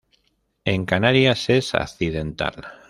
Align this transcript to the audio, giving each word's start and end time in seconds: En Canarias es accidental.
En 0.65 0.87
Canarias 0.87 1.47
es 1.51 1.75
accidental. 1.75 2.55